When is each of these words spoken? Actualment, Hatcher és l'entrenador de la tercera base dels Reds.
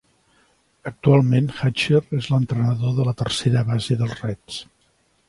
Actualment, 0.91 1.49
Hatcher 1.57 2.01
és 2.21 2.29
l'entrenador 2.31 2.97
de 3.01 3.05
la 3.09 3.13
tercera 3.21 3.63
base 3.69 3.99
dels 4.01 4.17
Reds. 4.25 4.57